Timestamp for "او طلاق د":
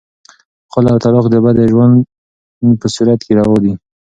0.93-1.35